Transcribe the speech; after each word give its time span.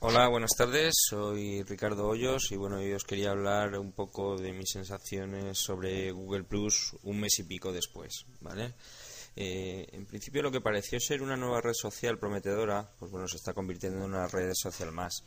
Hola, 0.00 0.28
buenas 0.28 0.50
tardes. 0.54 0.94
Soy 1.08 1.62
Ricardo 1.62 2.06
Hoyos 2.06 2.52
y 2.52 2.56
bueno, 2.56 2.82
yo 2.82 2.96
os 2.96 3.04
quería 3.04 3.30
hablar 3.30 3.78
un 3.78 3.92
poco 3.92 4.36
de 4.36 4.52
mis 4.52 4.68
sensaciones 4.70 5.58
sobre 5.58 6.12
Google 6.12 6.44
Plus 6.44 6.94
un 7.02 7.18
mes 7.18 7.38
y 7.38 7.44
pico 7.44 7.72
después, 7.72 8.26
¿vale? 8.42 8.74
Eh, 9.34 9.86
en 9.92 10.04
principio 10.04 10.42
lo 10.42 10.52
que 10.52 10.60
pareció 10.60 11.00
ser 11.00 11.22
una 11.22 11.36
nueva 11.36 11.62
red 11.62 11.72
social 11.72 12.18
prometedora, 12.18 12.90
pues 12.98 13.10
bueno, 13.10 13.26
se 13.26 13.36
está 13.36 13.54
convirtiendo 13.54 13.98
en 13.98 14.04
una 14.04 14.28
red 14.28 14.52
social 14.52 14.92
más. 14.92 15.24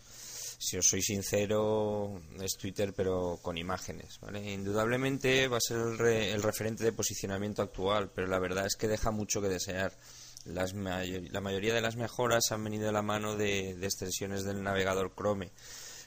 Si 0.59 0.77
os 0.77 0.87
soy 0.87 1.01
sincero, 1.01 2.21
es 2.39 2.55
Twitter 2.55 2.93
pero 2.93 3.39
con 3.41 3.57
imágenes, 3.57 4.19
¿vale? 4.21 4.51
Indudablemente 4.51 5.47
va 5.47 5.57
a 5.57 5.61
ser 5.61 5.77
el, 5.77 5.99
el 5.99 6.43
referente 6.43 6.83
de 6.83 6.93
posicionamiento 6.93 7.63
actual, 7.63 8.11
pero 8.13 8.27
la 8.27 8.39
verdad 8.39 8.67
es 8.67 8.75
que 8.75 8.87
deja 8.87 9.09
mucho 9.09 9.41
que 9.41 9.49
desear 9.49 9.97
la 10.45 11.41
mayoría 11.41 11.73
de 11.73 11.81
las 11.81 11.95
mejoras 11.95 12.51
han 12.51 12.63
venido 12.63 12.87
de 12.87 12.91
la 12.91 13.01
mano 13.01 13.35
de, 13.35 13.71
extensiones 13.71 14.43
del 14.43 14.63
navegador 14.63 15.13
Chrome, 15.15 15.51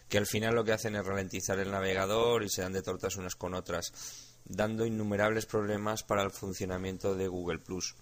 que 0.08 0.18
al 0.18 0.26
final 0.26 0.54
lo 0.54 0.64
que 0.64 0.72
hacen 0.72 0.96
es 0.96 1.04
ralentizar 1.04 1.58
el 1.58 1.70
navegador 1.70 2.42
y 2.42 2.48
se 2.48 2.62
dan 2.62 2.72
de 2.72 2.82
tortas 2.82 3.16
unas 3.16 3.36
con 3.36 3.54
otras, 3.54 3.92
dando 4.44 4.86
innumerables 4.86 5.46
problemas 5.46 6.02
para 6.02 6.22
el 6.22 6.30
funcionamiento 6.30 7.14
de 7.14 7.28
Google 7.28 7.58
Plus. 7.58 7.94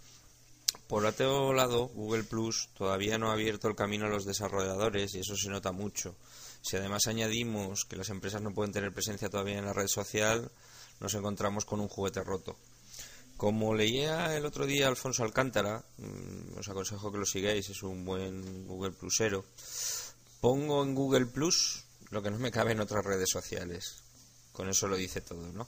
Por 0.87 1.05
otro 1.05 1.53
lado, 1.53 1.89
Google 1.89 2.25
Plus 2.25 2.69
todavía 2.75 3.19
no 3.19 3.31
ha 3.31 3.35
abierto 3.35 3.69
el 3.69 3.77
camino 3.77 4.07
a 4.07 4.11
los 4.11 4.25
desarrolladores 4.25 5.15
y 5.15 5.21
eso 5.21 5.37
se 5.37 5.49
nota 5.49 5.73
mucho. 5.73 6.17
Si 6.63 6.77
además 6.77 7.07
añadimos 7.07 7.85
que 7.85 7.97
las 7.97 8.11
empresas 8.11 8.43
no 8.43 8.53
pueden 8.53 8.73
tener 8.73 8.93
presencia 8.93 9.31
todavía 9.31 9.59
en 9.59 9.67
la 9.67 9.73
red 9.73 9.87
social, 9.87 10.51
nos 11.01 11.15
encontramos 11.15 11.65
con 11.65 11.81
un 11.81 11.89
juguete 11.89 12.23
roto. 12.23 12.57
Como 13.41 13.75
leía 13.75 14.37
el 14.37 14.45
otro 14.45 14.67
día 14.67 14.87
Alfonso 14.87 15.25
Alcántara, 15.25 15.83
mm, 15.97 16.59
os 16.59 16.69
aconsejo 16.69 17.11
que 17.11 17.17
lo 17.17 17.25
sigáis, 17.25 17.71
es 17.71 17.83
un 17.83 18.05
buen 18.05 18.67
Google 18.67 18.93
Plusero. 18.93 19.47
Pongo 20.43 20.85
en 20.85 20.95
Google 20.95 21.25
Plus 21.25 21.87
lo 22.11 22.21
que 22.21 22.31
no 22.31 22.39
me 22.39 22.51
cabe 22.51 22.73
en 22.73 22.81
otras 22.81 23.03
redes 23.03 23.31
sociales. 23.33 24.03
Con 24.53 24.69
eso 24.69 24.89
lo 24.89 24.97
dice 24.99 25.23
todo, 25.23 25.51
¿no? 25.55 25.67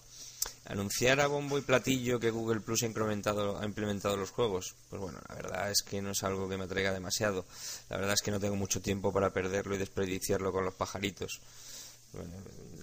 Anunciar 0.66 1.18
a 1.20 1.28
bombo 1.28 1.56
y 1.56 1.62
platillo 1.62 2.20
que 2.20 2.28
Google 2.28 2.60
Plus 2.60 2.82
ha 2.82 2.86
implementado, 2.92 3.58
ha 3.58 3.64
implementado 3.64 4.18
los 4.18 4.32
juegos, 4.32 4.74
pues 4.90 5.00
bueno, 5.00 5.18
la 5.30 5.34
verdad 5.34 5.70
es 5.70 5.80
que 5.80 6.02
no 6.02 6.10
es 6.10 6.22
algo 6.24 6.50
que 6.50 6.58
me 6.58 6.64
atraiga 6.64 6.92
demasiado. 6.92 7.46
La 7.88 7.96
verdad 7.96 8.12
es 8.12 8.20
que 8.20 8.32
no 8.32 8.38
tengo 8.38 8.56
mucho 8.56 8.82
tiempo 8.82 9.14
para 9.14 9.32
perderlo 9.32 9.74
y 9.74 9.78
desperdiciarlo 9.78 10.52
con 10.52 10.66
los 10.66 10.74
pajaritos. 10.74 11.40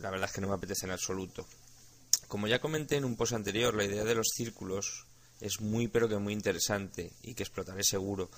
la 0.02 0.10
verdad 0.10 0.30
es 0.30 0.34
que 0.34 0.42
no 0.42 0.48
me 0.48 0.56
apetece 0.56 0.88
en 0.88 0.94
absoluto. 0.94 1.46
Como 2.30 2.48
ya 2.48 2.62
comenté 2.62 2.96
en 2.96 3.06
un 3.06 3.16
post 3.16 3.34
anterior, 3.34 3.74
la 3.74 3.86
idea 3.86 4.04
de 4.04 4.14
los 4.14 4.28
círculos 4.36 5.08
es 5.42 5.62
muy 5.62 5.88
pero 5.88 6.08
que 6.08 6.20
muy 6.20 6.32
interesante 6.32 7.12
y 7.24 7.34
que 7.34 7.42
explotaré 7.42 7.84
seguro. 7.84 8.30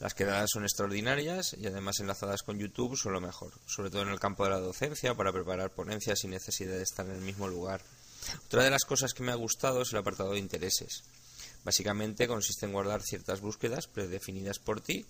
Las 0.00 0.12
quedadas 0.12 0.50
son 0.52 0.64
extraordinarias 0.64 1.56
y 1.58 1.66
además 1.66 1.98
enlazadas 1.98 2.42
con 2.42 2.58
YouTube 2.58 2.94
son 2.94 3.14
lo 3.14 3.22
mejor, 3.22 3.54
sobre 3.66 3.88
todo 3.88 4.02
en 4.02 4.10
el 4.10 4.20
campo 4.20 4.44
de 4.44 4.50
la 4.50 4.60
docencia 4.60 5.14
para 5.14 5.32
preparar 5.32 5.72
ponencias 5.72 6.18
sin 6.18 6.32
necesidad 6.32 6.74
de 6.74 6.82
estar 6.82 7.06
en 7.06 7.16
el 7.16 7.22
mismo 7.22 7.48
lugar. 7.48 7.80
Otra 8.44 8.64
de 8.64 8.70
las 8.70 8.84
cosas 8.84 9.14
que 9.14 9.22
me 9.22 9.32
ha 9.32 9.36
gustado 9.36 9.80
es 9.80 9.92
el 9.92 9.98
apartado 9.98 10.32
de 10.32 10.40
intereses. 10.40 11.02
Básicamente 11.64 12.28
consiste 12.28 12.66
en 12.66 12.72
guardar 12.72 13.00
ciertas 13.00 13.40
búsquedas 13.40 13.86
predefinidas 13.86 14.58
por 14.58 14.82
ti 14.82 15.06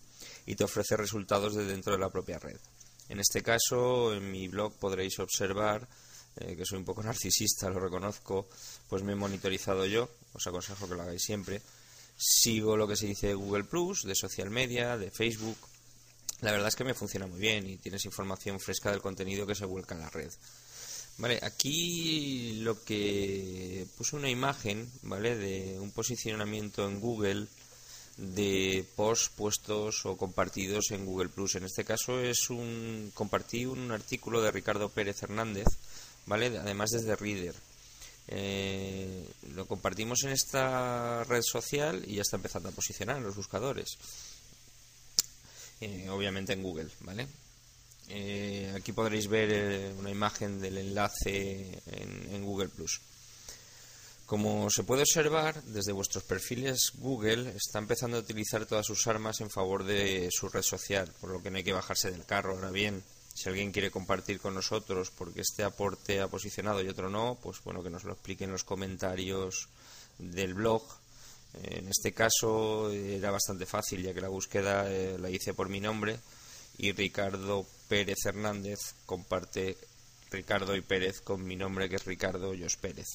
y 0.46 0.54
te 0.54 0.62
ofrece 0.62 0.96
resultados 0.96 1.56
de 1.56 1.64
dentro 1.64 1.92
de 1.92 1.98
la 1.98 2.10
propia 2.10 2.38
red. 2.38 2.60
En 3.08 3.18
este 3.18 3.42
caso, 3.42 4.14
en 4.14 4.30
mi 4.30 4.46
blog 4.46 4.74
podréis 4.74 5.18
observar 5.18 5.88
eh, 6.40 6.56
que 6.56 6.64
soy 6.64 6.78
un 6.78 6.84
poco 6.84 7.02
narcisista, 7.02 7.68
lo 7.68 7.80
reconozco, 7.80 8.48
pues 8.88 9.02
me 9.02 9.12
he 9.12 9.16
monitorizado 9.16 9.86
yo, 9.86 10.08
os 10.32 10.46
aconsejo 10.46 10.88
que 10.88 10.94
lo 10.94 11.02
hagáis 11.02 11.22
siempre. 11.22 11.60
Sigo 12.16 12.76
lo 12.76 12.88
que 12.88 12.96
se 12.96 13.06
dice 13.06 13.28
de 13.28 13.34
Google 13.34 13.64
Plus, 13.64 14.02
de 14.02 14.14
social 14.14 14.50
media, 14.50 14.96
de 14.96 15.10
Facebook. 15.10 15.56
La 16.40 16.52
verdad 16.52 16.68
es 16.68 16.76
que 16.76 16.84
me 16.84 16.94
funciona 16.94 17.26
muy 17.26 17.40
bien 17.40 17.68
y 17.68 17.76
tienes 17.76 18.04
información 18.04 18.60
fresca 18.60 18.90
del 18.90 19.00
contenido 19.00 19.46
que 19.46 19.54
se 19.54 19.64
vuelca 19.64 19.94
en 19.94 20.00
la 20.00 20.10
red. 20.10 20.30
Vale, 21.18 21.40
aquí 21.42 22.60
lo 22.60 22.84
que 22.84 23.86
puse 23.96 24.14
una 24.14 24.30
imagen, 24.30 24.88
¿vale? 25.02 25.36
De 25.36 25.78
un 25.80 25.90
posicionamiento 25.90 26.88
en 26.88 27.00
Google 27.00 27.48
de 28.18 28.84
posts 28.96 29.30
puestos 29.30 30.06
o 30.06 30.16
compartidos 30.16 30.90
en 30.90 31.06
Google 31.06 31.28
Plus. 31.28 31.56
En 31.56 31.64
este 31.64 31.84
caso 31.84 32.20
es 32.20 32.50
un 32.50 33.10
compartí 33.14 33.64
un 33.66 33.90
artículo 33.90 34.42
de 34.42 34.50
Ricardo 34.50 34.90
Pérez 34.90 35.22
Hernández 35.22 35.66
¿vale? 36.28 36.56
Además 36.58 36.90
desde 36.90 37.16
Reader. 37.16 37.54
Eh, 38.30 39.26
lo 39.54 39.66
compartimos 39.66 40.22
en 40.24 40.30
esta 40.30 41.24
red 41.24 41.40
social 41.42 42.04
y 42.06 42.16
ya 42.16 42.22
está 42.22 42.36
empezando 42.36 42.68
a 42.68 42.72
posicionar 42.72 43.16
en 43.16 43.24
los 43.24 43.34
buscadores. 43.34 43.96
Eh, 45.80 46.08
obviamente 46.10 46.52
en 46.52 46.62
Google, 46.62 46.90
¿vale? 47.00 47.26
Eh, 48.10 48.72
aquí 48.76 48.92
podréis 48.92 49.28
ver 49.28 49.94
una 49.98 50.10
imagen 50.10 50.60
del 50.60 50.78
enlace 50.78 51.80
en, 51.86 52.34
en 52.34 52.44
Google 52.44 52.68
Plus. 52.68 53.00
Como 54.26 54.68
se 54.68 54.84
puede 54.84 55.02
observar, 55.02 55.62
desde 55.62 55.92
vuestros 55.92 56.24
perfiles 56.24 56.92
Google 56.96 57.54
está 57.56 57.78
empezando 57.78 58.18
a 58.18 58.20
utilizar 58.20 58.66
todas 58.66 58.84
sus 58.84 59.06
armas 59.06 59.40
en 59.40 59.48
favor 59.48 59.84
de 59.84 60.28
su 60.30 60.50
red 60.50 60.60
social, 60.60 61.10
por 61.18 61.30
lo 61.30 61.42
que 61.42 61.50
no 61.50 61.56
hay 61.56 61.64
que 61.64 61.72
bajarse 61.72 62.10
del 62.10 62.26
carro. 62.26 62.54
Ahora 62.54 62.70
bien, 62.70 63.02
si 63.38 63.48
alguien 63.48 63.70
quiere 63.70 63.90
compartir 63.90 64.40
con 64.40 64.54
nosotros 64.54 65.12
porque 65.16 65.42
este 65.42 65.62
aporte 65.62 66.20
ha 66.20 66.28
posicionado 66.28 66.82
y 66.82 66.88
otro 66.88 67.08
no, 67.08 67.38
pues 67.40 67.62
bueno, 67.62 67.84
que 67.84 67.90
nos 67.90 68.02
lo 68.02 68.12
explique 68.12 68.44
en 68.44 68.50
los 68.50 68.64
comentarios 68.64 69.68
del 70.18 70.54
blog. 70.54 70.82
En 71.62 71.88
este 71.88 72.12
caso 72.12 72.90
era 72.90 73.30
bastante 73.30 73.64
fácil, 73.64 74.02
ya 74.02 74.12
que 74.12 74.20
la 74.20 74.28
búsqueda 74.28 74.90
eh, 74.90 75.16
la 75.18 75.30
hice 75.30 75.54
por 75.54 75.68
mi 75.68 75.80
nombre 75.80 76.18
y 76.78 76.92
Ricardo 76.92 77.64
Pérez 77.88 78.18
Hernández 78.26 78.78
comparte 79.06 79.76
Ricardo 80.30 80.74
y 80.74 80.82
Pérez 80.82 81.20
con 81.20 81.44
mi 81.44 81.54
nombre, 81.54 81.88
que 81.88 81.96
es 81.96 82.04
Ricardo 82.04 82.54
Yos 82.54 82.76
Pérez. 82.76 83.06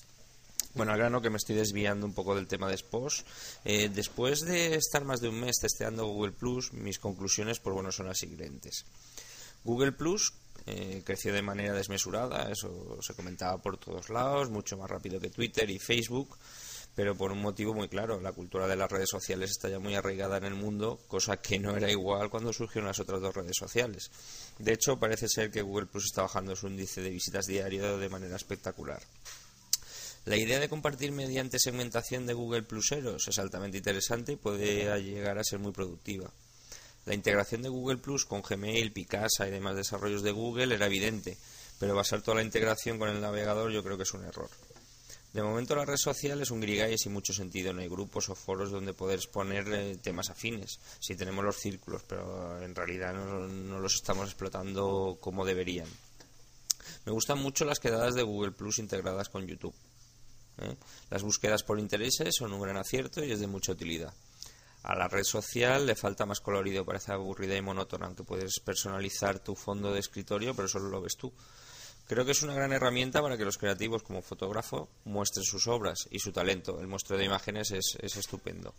Bueno, 0.74 0.94
al 0.94 0.98
grano 0.98 1.22
que 1.22 1.30
me 1.30 1.38
estoy 1.38 1.56
desviando 1.56 2.06
un 2.06 2.14
poco 2.14 2.34
del 2.34 2.48
tema 2.48 2.68
de 2.68 2.78
SPOS. 2.78 3.26
Eh, 3.66 3.90
después 3.94 4.42
de 4.42 4.76
estar 4.76 5.04
más 5.04 5.20
de 5.20 5.30
un 5.30 5.40
mes 5.40 5.58
testeando 5.62 6.08
Google 6.08 6.32
Plus, 6.32 6.74
mis 6.74 6.98
conclusiones 6.98 7.60
pues 7.60 7.74
bueno, 7.74 7.92
son 7.92 8.08
las 8.08 8.18
siguientes. 8.18 8.86
Google 9.64 9.94
Plus 9.94 10.34
eh, 10.66 11.02
creció 11.06 11.34
de 11.34 11.42
manera 11.42 11.74
desmesurada, 11.74 12.50
eso 12.50 12.98
se 13.02 13.14
comentaba 13.14 13.62
por 13.62 13.78
todos 13.78 14.10
lados, 14.10 14.50
mucho 14.50 14.78
más 14.78 14.90
rápido 14.90 15.20
que 15.20 15.30
Twitter 15.30 15.70
y 15.70 15.80
Facebook, 15.80 16.38
pero 16.96 17.18
por 17.18 17.32
un 17.32 17.42
motivo 17.42 17.74
muy 17.74 17.90
claro, 17.90 18.22
la 18.22 18.32
cultura 18.32 18.68
de 18.68 18.76
las 18.76 18.90
redes 18.90 19.10
sociales 19.10 19.52
está 19.52 19.68
ya 19.68 19.80
muy 19.80 19.96
arraigada 19.96 20.38
en 20.38 20.46
el 20.46 20.54
mundo, 20.54 21.00
cosa 21.08 21.38
que 21.38 21.60
no 21.60 21.76
era 21.76 21.92
igual 21.92 22.30
cuando 22.30 22.54
surgieron 22.54 22.88
las 22.88 23.00
otras 23.00 23.20
dos 23.20 23.36
redes 23.36 23.58
sociales. 23.58 24.12
De 24.60 24.74
hecho, 24.74 25.00
parece 25.00 25.28
ser 25.28 25.52
que 25.52 25.62
Google 25.62 25.88
Plus 25.88 26.06
está 26.06 26.22
bajando 26.22 26.56
su 26.56 26.68
índice 26.68 27.02
de 27.02 27.10
visitas 27.10 27.46
diario 27.46 27.98
de 27.98 28.10
manera 28.10 28.36
espectacular. 28.36 29.02
La 30.26 30.38
idea 30.38 30.60
de 30.60 30.70
compartir 30.70 31.12
mediante 31.12 31.60
segmentación 31.60 32.26
de 32.26 32.34
Google 32.34 32.64
Pluseros 32.64 33.28
es 33.28 33.40
altamente 33.40 33.80
interesante 33.80 34.32
y 34.32 34.38
puede 34.38 35.02
llegar 35.02 35.38
a 35.38 35.44
ser 35.44 35.60
muy 35.60 35.74
productiva. 35.74 36.32
La 37.06 37.14
integración 37.14 37.62
de 37.62 37.70
Google 37.70 37.98
Plus 37.98 38.26
con 38.26 38.42
Gmail, 38.42 38.94
Picasa 38.94 39.48
y 39.48 39.52
demás 39.52 39.76
desarrollos 39.76 40.24
de 40.24 40.32
Google 40.32 40.76
era 40.76 40.86
evidente, 40.86 41.38
pero 41.80 41.96
basar 41.96 42.22
toda 42.22 42.38
la 42.38 42.44
integración 42.44 42.98
con 42.98 43.10
el 43.10 43.20
navegador 43.20 43.72
yo 43.72 43.84
creo 43.84 43.98
que 43.98 44.04
es 44.04 44.14
un 44.14 44.24
error. 44.24 44.50
De 45.34 45.42
momento 45.42 45.76
la 45.76 45.84
red 45.84 45.98
social 45.98 46.40
es 46.44 46.52
un 46.52 46.62
grigay 46.62 46.96
sin 46.96 47.12
mucho 47.12 47.34
sentido. 47.34 47.74
No 47.74 47.82
hay 47.82 47.90
grupos 47.90 48.30
o 48.30 48.36
foros 48.36 48.70
donde 48.70 48.94
poder 48.94 49.18
exponer 49.18 49.68
eh, 49.74 49.98
temas 49.98 50.30
afines. 50.30 50.80
Sí 51.00 51.16
tenemos 51.16 51.44
los 51.44 51.58
círculos, 51.58 52.04
pero 52.08 52.64
en 52.64 52.76
realidad 52.76 53.14
no, 53.14 53.80
los 53.80 53.96
estamos 53.96 54.26
explotando 54.26 55.18
como 55.20 55.44
deberían. 55.44 55.88
Me 57.06 57.12
gustan 57.12 57.40
mucho 57.40 57.66
las 57.66 57.80
quedadas 57.80 58.14
de 58.14 58.22
Google 58.22 58.52
Plus 58.52 58.78
integradas 58.78 59.28
con 59.28 59.48
YouTube. 59.48 59.74
¿eh? 60.60 60.76
Las 61.10 61.24
búsquedas 61.24 61.64
por 61.64 61.80
intereses 61.80 62.36
son 62.38 62.54
un 62.54 62.62
gran 62.62 62.78
acierto 62.78 63.24
y 63.26 63.32
es 63.32 63.40
de 63.40 63.48
mucha 63.48 63.72
utilidad. 63.72 64.14
A 64.84 64.96
la 64.96 65.08
red 65.08 65.24
social 65.24 65.86
le 65.86 65.96
falta 65.96 66.26
más 66.26 66.42
colorido, 66.42 66.86
parece 66.86 67.14
aburrida 67.14 67.56
y 67.56 67.62
monótona, 67.62 68.06
aunque 68.06 68.24
puedes 68.24 68.60
personalizar 68.60 69.40
tu 69.40 69.56
fondo 69.56 69.94
de 69.94 70.00
escritorio, 70.00 70.54
pero 70.54 70.68
solo 70.68 70.90
lo 70.90 71.02
ves 71.02 71.16
tú. 71.16 71.34
Creo 72.06 72.26
que 72.26 72.32
es 72.32 72.44
una 72.44 72.54
gran 72.54 72.74
herramienta 72.74 73.22
para 73.22 73.38
que 73.38 73.46
los 73.46 73.58
creativos 73.58 74.04
como 74.04 74.22
fotógrafo 74.22 74.90
muestren 75.06 75.46
sus 75.46 75.68
obras 75.68 76.08
y 76.12 76.20
su 76.20 76.34
talento. 76.34 76.82
El 76.82 76.88
muestreo 76.88 77.18
de 77.18 77.26
imágenes 77.26 77.72
es, 77.72 77.98
es 78.02 78.18
estupendo. 78.18 78.74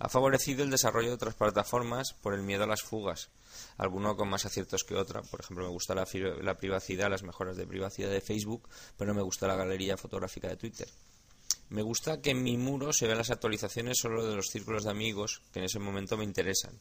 Ha 0.00 0.08
favorecido 0.08 0.64
el 0.64 0.70
desarrollo 0.70 1.08
de 1.08 1.14
otras 1.14 1.34
plataformas 1.34 2.14
por 2.20 2.34
el 2.34 2.42
miedo 2.42 2.64
a 2.64 2.68
las 2.68 2.82
fugas, 2.82 3.30
alguno 3.76 4.16
con 4.16 4.28
más 4.28 4.44
aciertos 4.44 4.82
que 4.82 4.96
otra. 4.96 5.22
Por 5.22 5.40
ejemplo, 5.40 5.64
me 5.64 5.70
gusta 5.70 5.94
la, 5.94 6.04
la 6.42 6.54
privacidad, 6.56 7.10
las 7.10 7.22
mejoras 7.22 7.56
de 7.56 7.66
privacidad 7.66 8.10
de 8.10 8.20
Facebook, 8.20 8.68
pero 8.96 9.12
no 9.12 9.14
me 9.14 9.22
gusta 9.22 9.46
la 9.46 9.54
galería 9.54 9.96
fotográfica 9.96 10.48
de 10.48 10.56
Twitter. 10.56 10.88
Me 11.70 11.82
gusta 11.82 12.22
que 12.22 12.30
en 12.30 12.42
mi 12.42 12.56
muro 12.56 12.92
se 12.92 13.06
vean 13.06 13.18
las 13.18 13.30
actualizaciones 13.30 13.98
solo 13.98 14.26
de 14.26 14.36
los 14.36 14.46
círculos 14.46 14.84
de 14.84 14.90
amigos 14.90 15.42
que 15.52 15.58
en 15.58 15.66
ese 15.66 15.78
momento 15.78 16.16
me 16.16 16.24
interesan. 16.24 16.78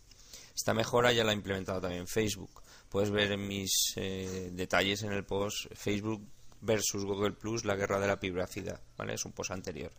Esta 0.55 0.73
mejora 0.73 1.11
ya 1.11 1.23
la 1.23 1.31
ha 1.31 1.35
implementado 1.35 1.81
también 1.81 2.07
Facebook. 2.07 2.61
Puedes 2.89 3.11
ver 3.11 3.33
en 3.33 3.47
mis 3.47 3.93
eh, 3.97 4.49
detalles 4.53 5.03
en 5.03 5.11
el 5.11 5.25
post 5.25 5.67
Facebook 5.73 6.25
versus 6.61 7.03
Google 7.03 7.33
Plus 7.33 7.65
la 7.65 7.75
guerra 7.75 7.99
de 7.99 8.07
la 8.07 8.19
privacidad. 8.19 8.81
¿vale? 8.97 9.15
Es 9.15 9.25
un 9.25 9.33
post 9.33 9.51
anterior. 9.51 9.91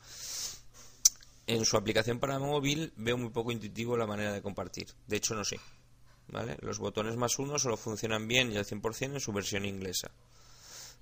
En 1.47 1.65
su 1.65 1.77
aplicación 1.77 2.19
para 2.19 2.39
móvil 2.39 2.93
veo 2.97 3.17
muy 3.17 3.31
poco 3.31 3.53
intuitivo 3.53 3.97
la 3.97 4.07
manera 4.07 4.33
de 4.33 4.43
compartir. 4.43 4.89
De 5.07 5.17
hecho, 5.17 5.35
no 5.35 5.45
sé. 5.45 5.61
¿vale? 6.29 6.57
Los 6.61 6.79
botones 6.79 7.17
más 7.17 7.39
uno 7.39 7.59
solo 7.59 7.77
funcionan 7.77 8.27
bien 8.27 8.53
y 8.53 8.57
al 8.57 8.67
100% 8.67 9.15
en 9.15 9.21
su 9.21 9.33
versión 9.33 9.65
inglesa. 9.65 10.11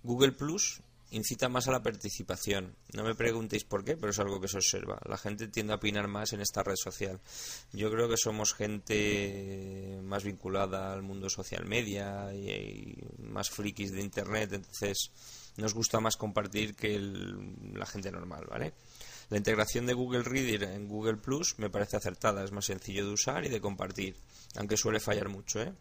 Google 0.02 0.32
Plus 0.32 0.80
incita 1.10 1.48
más 1.48 1.68
a 1.68 1.72
la 1.72 1.82
participación. 1.82 2.74
No 2.92 3.04
me 3.04 3.14
preguntéis 3.14 3.64
por 3.64 3.84
qué, 3.84 3.96
pero 3.96 4.10
es 4.10 4.18
algo 4.18 4.40
que 4.40 4.48
se 4.48 4.58
observa. 4.58 4.98
La 5.08 5.18
gente 5.18 5.48
tiende 5.48 5.72
a 5.72 5.76
opinar 5.76 6.08
más 6.08 6.32
en 6.32 6.40
esta 6.40 6.62
red 6.62 6.76
social. 6.76 7.20
Yo 7.72 7.90
creo 7.90 8.08
que 8.08 8.16
somos 8.16 8.54
gente 8.54 10.00
más 10.02 10.24
vinculada 10.24 10.92
al 10.92 11.02
mundo 11.02 11.30
social 11.30 11.66
media 11.66 12.34
y, 12.34 12.96
más 13.18 13.50
frikis 13.50 13.92
de 13.92 14.02
internet, 14.02 14.52
entonces 14.52 15.10
nos 15.56 15.74
gusta 15.74 16.00
más 16.00 16.16
compartir 16.16 16.74
que 16.74 16.98
la 16.98 17.86
gente 17.86 18.10
normal, 18.10 18.46
¿vale? 18.48 18.74
La 19.30 19.38
integración 19.38 19.86
de 19.86 19.94
Google 19.94 20.22
Reader 20.22 20.64
en 20.64 20.86
Google 20.86 21.16
Plus 21.16 21.58
me 21.58 21.70
parece 21.70 21.96
acertada, 21.96 22.44
es 22.44 22.52
más 22.52 22.66
sencillo 22.66 23.06
de 23.06 23.12
usar 23.12 23.44
y 23.44 23.48
de 23.48 23.60
compartir, 23.60 24.16
aunque 24.56 24.76
suele 24.76 25.00
fallar 25.00 25.28
mucho, 25.28 25.60
¿eh? 25.60 25.72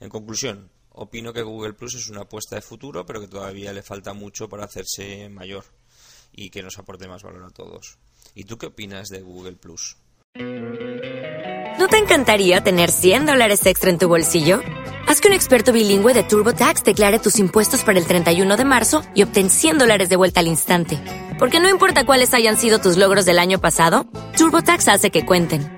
En 0.00 0.08
conclusión, 0.08 0.70
opino 0.98 1.32
que 1.32 1.42
Google 1.42 1.74
Plus 1.74 1.94
es 1.94 2.08
una 2.08 2.22
apuesta 2.22 2.56
de 2.56 2.62
futuro, 2.62 3.06
pero 3.06 3.20
que 3.20 3.28
todavía 3.28 3.72
le 3.72 3.82
falta 3.82 4.12
mucho 4.12 4.48
para 4.48 4.64
hacerse 4.64 5.28
mayor 5.28 5.64
y 6.32 6.50
que 6.50 6.62
nos 6.62 6.78
aporte 6.78 7.08
más 7.08 7.22
valor 7.22 7.44
a 7.44 7.50
todos. 7.50 7.98
¿Y 8.34 8.44
tú 8.44 8.58
qué 8.58 8.66
opinas 8.66 9.08
de 9.08 9.22
Google 9.22 9.56
Plus? 9.56 9.96
¿No 10.34 11.86
te 11.88 11.98
encantaría 11.98 12.62
tener 12.62 12.90
100 12.90 13.26
dólares 13.26 13.64
extra 13.66 13.90
en 13.90 13.98
tu 13.98 14.08
bolsillo? 14.08 14.60
Haz 15.06 15.20
que 15.20 15.28
un 15.28 15.34
experto 15.34 15.72
bilingüe 15.72 16.12
de 16.12 16.24
TurboTax 16.24 16.84
declare 16.84 17.18
tus 17.18 17.38
impuestos 17.38 17.82
para 17.82 17.98
el 17.98 18.06
31 18.06 18.56
de 18.56 18.64
marzo 18.64 19.02
y 19.14 19.22
obtén 19.22 19.48
100 19.48 19.78
dólares 19.78 20.08
de 20.08 20.16
vuelta 20.16 20.40
al 20.40 20.48
instante. 20.48 20.98
Porque 21.38 21.60
no 21.60 21.70
importa 21.70 22.04
cuáles 22.04 22.34
hayan 22.34 22.56
sido 22.56 22.80
tus 22.80 22.96
logros 22.96 23.24
del 23.24 23.38
año 23.38 23.60
pasado, 23.60 24.06
TurboTax 24.36 24.88
hace 24.88 25.10
que 25.10 25.24
cuenten 25.24 25.77